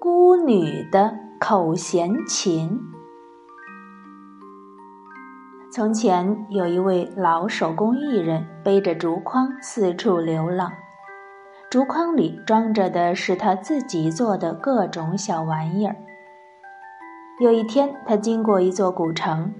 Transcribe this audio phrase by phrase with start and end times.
[0.00, 2.78] 孤女的口弦琴。
[5.72, 10.70] 从前有一位老手工艺人，背着竹筐四处流浪，
[11.68, 15.96] 竹筐里装着的是他自己做的各种小玩意儿。
[17.40, 19.52] 有一天，他经过一座古城，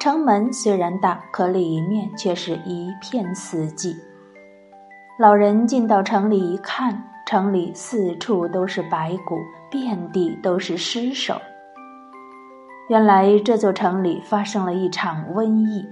[0.00, 3.94] 城门虽然大，可里面却是一片死寂。
[5.18, 9.38] 老人进到城里一看，城里四处都是白骨，
[9.70, 11.34] 遍地都是尸首。
[12.88, 15.84] 原来这座城里发生了一场瘟疫，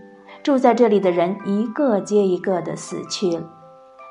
[0.42, 3.46] 住在这里的人一个接一个的死去了，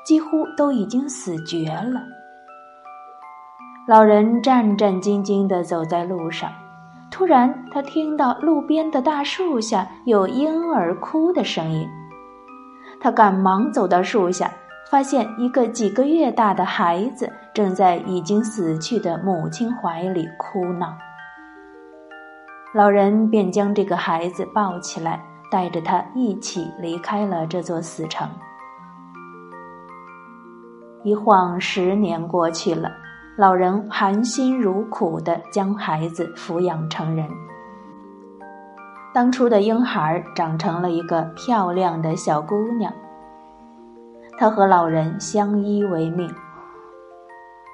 [0.04, 2.00] 几乎都已经死绝了。
[3.86, 6.50] 老人战战兢兢地走在路上，
[7.10, 11.88] 突然他听到路边的大树下有婴儿哭的声音，
[13.00, 14.50] 他赶忙走到树下，
[14.90, 20.96] 发现一个几个月大的孩子正在已经死去的母亲怀里哭闹。
[22.74, 28.28] 老人便将这个孩子抱起来，带着他一起离开了这座死城。
[31.04, 32.90] 一晃十年过去了，
[33.38, 37.28] 老人含辛茹苦地将孩子抚养成人。
[39.14, 42.92] 当初的婴孩长成了一个漂亮的小姑娘。
[44.40, 46.34] 他和老人相依为命，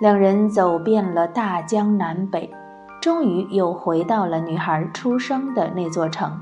[0.00, 2.52] 两人走遍了大江南北。
[3.00, 6.40] 终于又回到了女孩出生的那座城。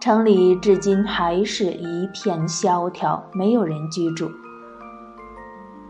[0.00, 4.28] 城里至今还是一片萧条，没有人居住。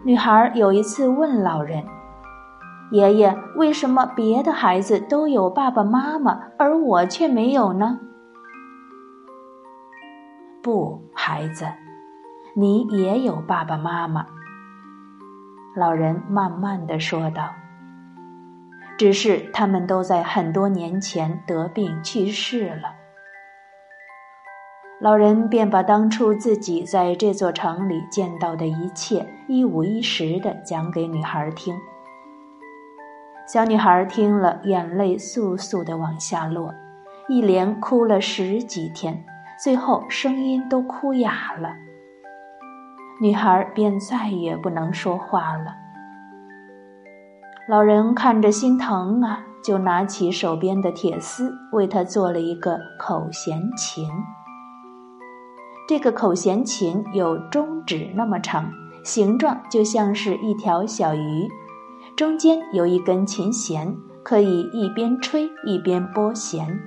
[0.05, 1.83] 女孩有一次问老人
[2.93, 7.99] ：“爷爷，为什么别的孩子都有爸爸妈妈，而我却没有呢
[10.63, 11.65] ？”“不，孩子，
[12.55, 14.27] 你也有爸爸妈妈。”
[15.77, 17.51] 老人慢慢的说道。
[18.99, 22.97] 只是他们都在很多年前得病去世了。
[25.01, 31.77] 老人便把当初自己在这座城里见到的一切一五一十的讲给女孩听。
[33.47, 36.75] 小女孩听了，眼泪簌簌的往下落，
[37.29, 39.25] 一连哭了十几天，
[39.63, 41.73] 最后声音都哭哑了。
[43.21, 45.75] 女孩便再也不能说话了。
[47.69, 54.09] 老人看着心疼啊，就拿起手边的铁丝，为她做了一个口弦琴。
[55.89, 58.71] 这个口弦琴有中指那么长，
[59.03, 61.49] 形状就像是一条小鱼，
[62.17, 66.79] 中间有一根琴弦，可以一边吹一边拨弦。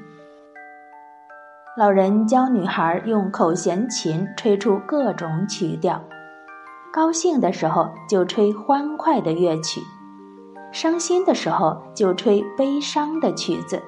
[1.78, 6.04] 老人教女孩用口弦琴吹出各种曲调，
[6.94, 9.82] 高兴的时候就吹欢快的乐曲。
[10.74, 13.82] 伤心的时候就吹悲伤的曲子。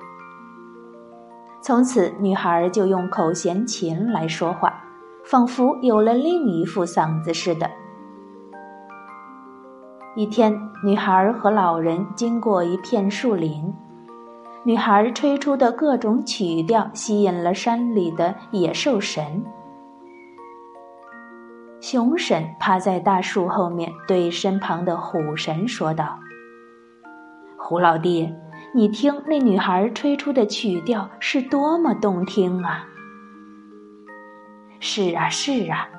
[1.62, 4.74] 从此，女孩就用口弦琴来说话，
[5.24, 7.69] 仿佛有了另一副嗓子似的。
[10.16, 13.74] 一天，女孩和老人经过一片树林，
[14.64, 19.44] 女孩吹出的各种曲调吸引了山里的野兽神。
[21.83, 26.17] 熊神趴在大树后面，对身旁的虎神说道。
[27.57, 28.33] 胡老弟，
[28.73, 32.85] 你听那女孩吹出的曲调是多么动听啊！
[34.79, 35.89] 是啊，是啊，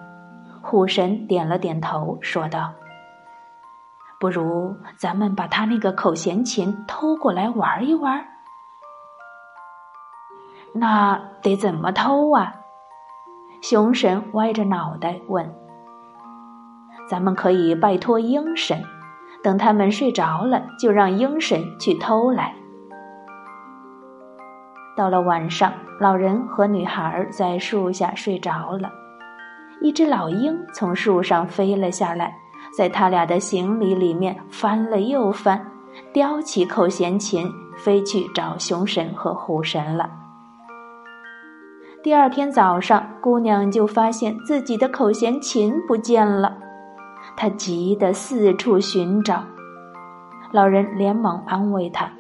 [0.62, 2.73] 虎神点了点头，说道
[4.19, 8.27] ：“不如咱们把他那个口弦琴偷过来玩一玩。”
[10.73, 12.55] 那得怎么偷啊？
[13.61, 15.55] 熊神歪着脑袋问
[17.09, 18.83] ：“咱们可以拜托鹰神。”
[19.45, 22.55] 等他们睡着了，就让鹰神去偷来。
[24.97, 25.71] 到了晚上，
[26.01, 28.91] 老人和女孩在树下睡着了，
[29.83, 32.35] 一只老鹰从树上飞了下来，
[32.75, 35.62] 在他俩的行李里面翻了又翻，
[36.11, 37.47] 叼起口弦琴
[37.77, 40.09] 飞去找熊神和虎神了。
[42.03, 46.63] 第二天早上，姑娘就发现自己的口弦琴不见了。
[47.37, 49.45] 他急得四处寻找，
[50.53, 52.11] 老人连忙安慰他：“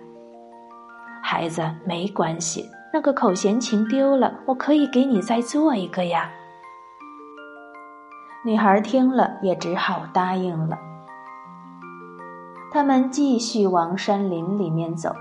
[1.22, 6.30] 孩子，没关系，那个口弦琴丢了，我可以给你再做一个呀。”
[8.44, 10.76] 女孩听了也只好答应了。
[12.72, 15.14] 他们继续往山林里面走，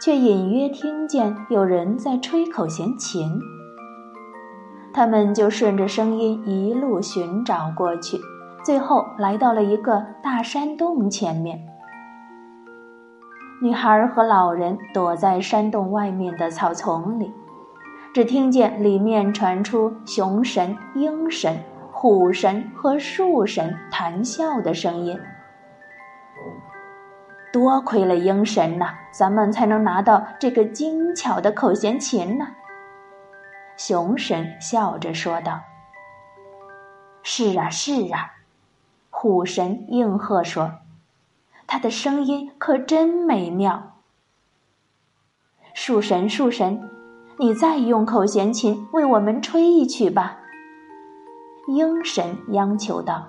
[0.00, 3.40] 却隐约听见有人在吹口弦琴。
[4.92, 8.20] 他们就顺着声音一路寻找过去。
[8.64, 11.58] 最后来到了一个大山洞前面，
[13.60, 17.34] 女孩和老人躲在山洞外面的草丛里，
[18.14, 21.58] 只听见里面传出熊神、鹰神、
[21.90, 25.18] 虎神和树神谈笑的声音。
[27.52, 32.46] 多亏了鹰神呐，咱们才能拿到这个精巧的口弦琴呢。
[33.76, 35.60] 熊神笑着说道
[37.24, 38.36] ：“是啊，是啊。”
[39.22, 40.80] 虎神应和说
[41.68, 44.00] ：“他的声音可真美妙。”
[45.74, 46.90] 树神，树神，
[47.38, 50.40] 你再用口弦琴为我们吹一曲吧。”
[51.70, 53.28] 鹰神央求道。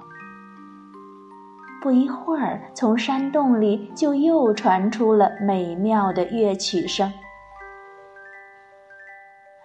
[1.79, 7.13] 不一会儿，从山洞里就又传出了美妙的乐曲声。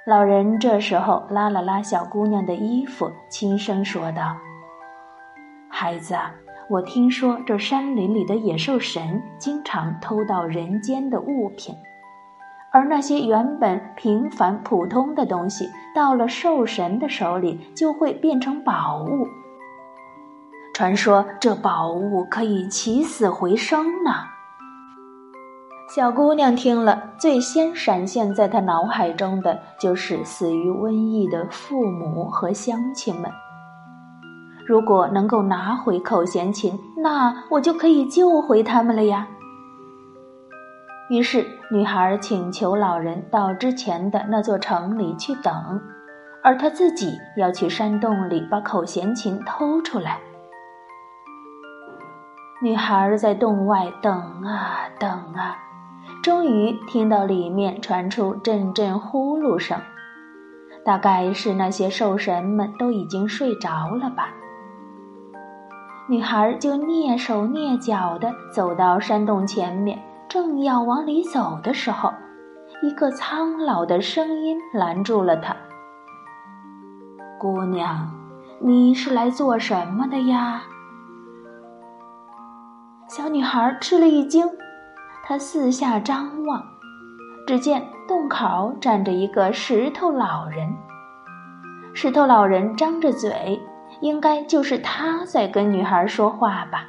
[0.06, 4.36] 老人这时候拉了拉小姑娘的衣服，轻声说道
[5.80, 6.16] ：“孩子，
[6.69, 11.72] 我听说这山林里的野兽神经常偷盗人间的物品，
[12.72, 19.28] 而那些原本平凡普通的东西，到了兽神的手里就会变成宝物。”
[20.75, 24.10] 传说这宝物可以起死回生呢。
[25.94, 33.30] 小姑娘听了，最先闪现在她脑海中的就是死于瘟疫的父母和乡亲们。
[34.68, 39.26] 如果能够拿回口弦琴，那我就可以救回他们了呀。
[41.08, 45.80] 于是，女孩请求老人到之前的那座城里去等，
[46.42, 50.18] 而她自己要去山洞里把口弦琴偷出来。
[52.60, 54.12] 女孩在洞外等
[54.42, 55.56] 啊等啊，
[56.22, 59.80] 终于听到里面传出阵阵呼噜声，
[60.84, 64.28] 大概是那些兽神们都已经睡着了吧。
[66.10, 72.10] 女孩就蹑手蹑脚地走到山洞前面，正要往里走的时候，
[72.82, 75.55] 一个苍老的声音拦住了她
[77.38, 78.10] ：“姑娘，
[78.58, 80.62] 你是来做什么的呀？”
[83.06, 84.49] 小女孩吃了一惊，
[85.22, 86.62] 她四下张望，
[87.46, 90.75] 只见洞口站着一个石头老人。
[91.93, 93.61] 石头老人张着嘴，
[94.00, 96.88] 应该就是他在跟女孩说话吧。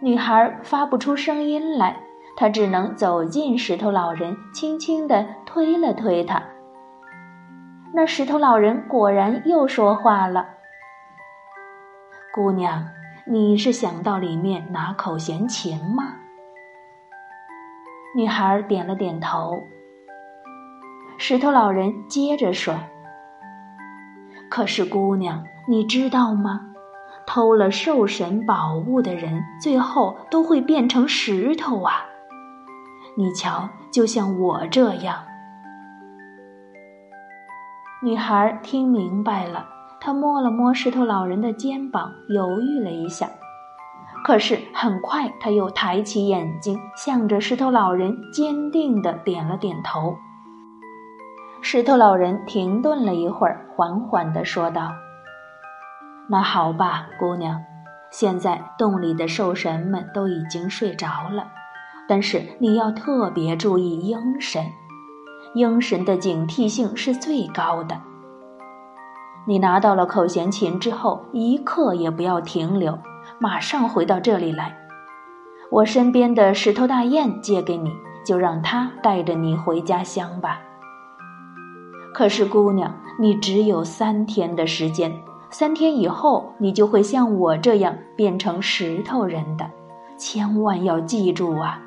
[0.00, 1.96] 女孩发不出声音来，
[2.36, 6.42] 她只能走近石头老人，轻轻地推了推他。
[7.94, 10.46] 那石头老人果然又说话了
[12.34, 12.84] ：“姑娘。”
[13.24, 16.16] 你是想到里面拿口弦琴吗？
[18.16, 19.62] 女孩点了点头。
[21.18, 22.74] 石头老人接着说
[24.54, 26.60] ：“可是姑娘，你知道吗？
[27.26, 32.04] 偷了兽神宝物的人，最后都会变成石头啊！
[33.16, 35.24] 你瞧，就像我这样。”
[38.04, 39.64] 女孩听明白了。
[39.98, 43.30] 她摸了摸石头老人的肩膀，犹豫了一下，
[44.22, 50.14] 可是很快她又抬起眼睛，向着石头老人坚定地点了点头。
[51.64, 54.90] 石头老人停顿了一会儿，缓缓地说道
[56.28, 57.62] ：“那好吧，姑娘，
[58.10, 61.46] 现在洞里的兽神们都已经睡着了，
[62.08, 64.66] 但是你要特别注意鹰神，
[65.54, 67.96] 鹰神的警惕性是最高的。”
[69.46, 72.98] 你拿到了口弦琴之后，一刻也不要停留，
[73.38, 74.76] 马上回到这里来。
[75.70, 77.92] 我身边的石头大雁借给你，
[78.26, 80.60] 就让它带着你回家乡吧。
[82.14, 85.12] 可是，姑娘，你只有三天的时间，
[85.50, 89.70] 三天以后你就会像我这样变成石头人的，
[90.18, 91.80] 千万要记住啊！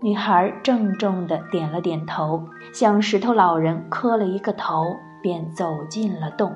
[0.00, 4.84] 女孩郑重的点了点头，向石头老人磕了一个头。
[5.20, 6.54] 便走进了洞。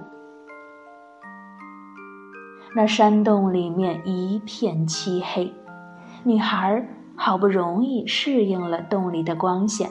[2.76, 5.52] 那山洞里面一片漆黑，
[6.22, 9.90] 女孩好不容易适应了洞里的光线，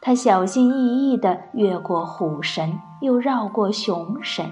[0.00, 4.50] 他小心翼翼地越过虎神，又绕过熊神，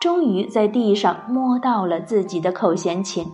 [0.00, 3.26] 终于在地上摸到了自己的口弦琴。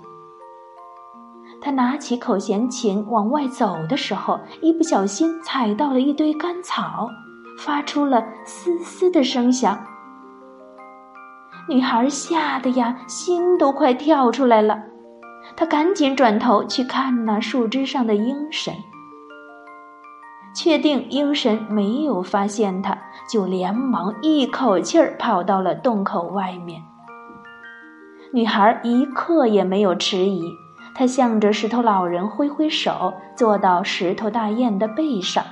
[1.60, 7.08] 他拿起口弦琴往外走的时候，一不小心踩到了一堆干草。
[7.58, 9.76] 发出了嘶嘶的声响，
[11.68, 14.80] 女孩吓得呀，心都快跳出来了。
[15.56, 18.72] 她赶紧转头去看那树枝上的鹰神，
[20.60, 22.98] 确定鹰神没有发现他，
[23.30, 26.82] 就连忙一口气儿跑到了洞口外面。
[28.32, 30.42] 女孩一刻也没有迟疑，
[30.96, 35.44] 她向着石头老人挥挥手，坐到石头大雁的背上。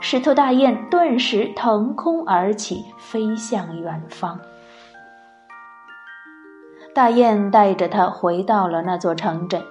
[0.00, 4.38] 石头大雁顿时腾空而起，飞向远方。
[6.94, 9.62] 大雁带着他回到了那座城镇，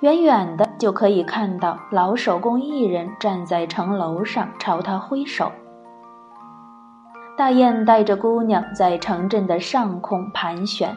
[0.00, 5.50] 远远的就可以看到老手工艺人站在城楼上朝他挥手。
[7.36, 10.96] 大雁带着姑娘在城镇的上空盘旋。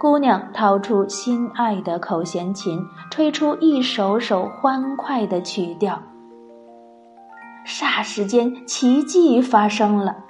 [0.00, 6.00] 姑娘掏出心爱的口弦琴，吹出一首首欢快的曲调。
[7.66, 10.25] 霎时间，奇迹发生了。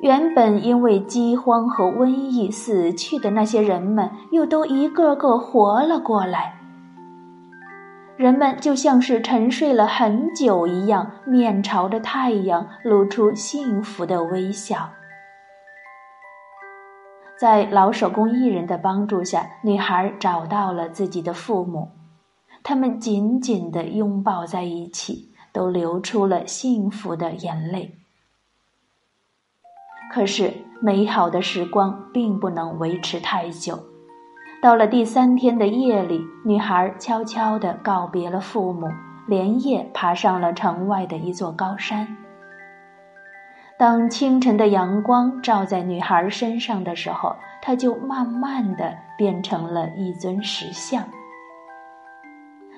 [0.00, 6.54] 原本因为饥荒和瘟疫死去的那些人们，又都一个个活了过来。
[8.16, 14.88] 人们就像是沉睡了很久一样，面朝着太阳，露出幸福的微笑。
[17.38, 21.88] 在老手工艺人的帮助下，女孩找到了自己的父母，
[22.62, 27.99] 他们紧紧地拥抱在一起，都流出了幸福的眼泪。
[30.12, 30.52] 可是，
[30.82, 33.78] 美好的时光并不能维持太久。
[34.60, 38.88] 到了第三天的夜里，女孩悄悄地告别了父母，
[39.28, 42.06] 连夜爬上了城外的一座高山。
[43.78, 51.04] 当清晨的阳光照在女孩身上的时候，她就慢慢的变成了一尊石像。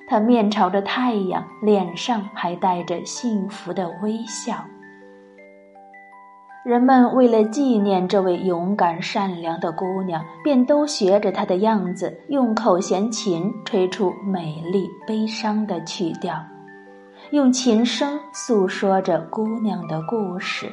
[0.07, 4.55] 她面朝着太阳，脸上还带着幸福的微笑。
[6.65, 16.37] 人们为了纪念这位勇敢善良的姑娘，便都学着她的样子，用口弦琴吹出美丽悲伤的曲调，
[17.33, 20.73] 用琴声诉说着姑娘的故事。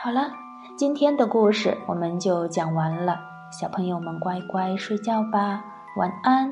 [0.00, 0.30] 好了，
[0.78, 3.18] 今天的故事我们就讲完了。
[3.50, 5.64] 小朋友们，乖乖睡觉吧，
[5.96, 6.48] 晚安。